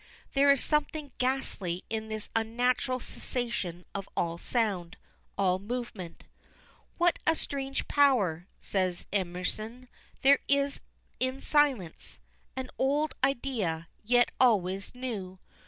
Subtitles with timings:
[0.33, 4.97] There is something ghastly in this unnatural cessation of all sound,
[5.37, 6.23] all movement.
[6.97, 9.87] "What a strange power," says Emerson,
[10.23, 10.81] "there is
[11.19, 12.17] in silence."
[12.55, 15.37] An old idea, yet always new.